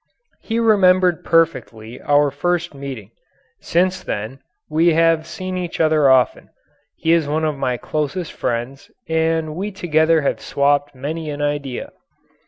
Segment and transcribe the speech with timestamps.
[0.41, 3.11] He remembered perfectly our first meeting.
[3.59, 6.49] Since then we have seen each other often.
[6.97, 11.91] He is one of my closest friends, and we together have swapped many an idea.